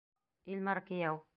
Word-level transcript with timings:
Илмар 0.55 0.83
кейәү! 0.89 1.21